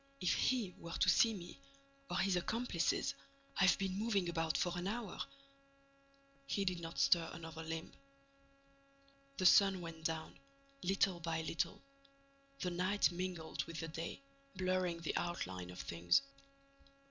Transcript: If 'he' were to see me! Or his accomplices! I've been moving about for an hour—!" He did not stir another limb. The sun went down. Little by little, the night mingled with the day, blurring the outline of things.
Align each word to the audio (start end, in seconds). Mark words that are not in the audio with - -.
If 0.19 0.33
'he' 0.33 0.73
were 0.79 0.93
to 0.97 1.09
see 1.09 1.35
me! 1.35 1.61
Or 2.09 2.17
his 2.17 2.35
accomplices! 2.35 3.13
I've 3.57 3.77
been 3.77 3.99
moving 3.99 4.29
about 4.29 4.57
for 4.57 4.71
an 4.75 4.87
hour—!" 4.87 5.21
He 6.47 6.65
did 6.65 6.79
not 6.79 6.97
stir 6.97 7.29
another 7.33 7.61
limb. 7.61 7.93
The 9.37 9.45
sun 9.45 9.79
went 9.79 10.03
down. 10.03 10.39
Little 10.81 11.19
by 11.19 11.43
little, 11.43 11.83
the 12.61 12.71
night 12.71 13.11
mingled 13.11 13.63
with 13.65 13.79
the 13.81 13.87
day, 13.89 14.23
blurring 14.55 15.01
the 15.01 15.15
outline 15.17 15.69
of 15.69 15.79
things. 15.79 16.23